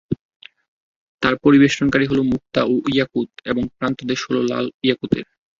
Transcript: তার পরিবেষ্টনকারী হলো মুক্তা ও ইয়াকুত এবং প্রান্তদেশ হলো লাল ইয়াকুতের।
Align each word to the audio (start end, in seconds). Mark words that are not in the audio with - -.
তার 1.21 1.33
পরিবেষ্টনকারী 1.43 2.05
হলো 2.07 2.21
মুক্তা 2.23 2.61
ও 2.63 2.75
ইয়াকুত 2.93 3.29
এবং 3.45 3.63
প্রান্তদেশ 3.77 4.19
হলো 4.27 4.41
লাল 4.43 4.65
ইয়াকুতের। 4.83 5.25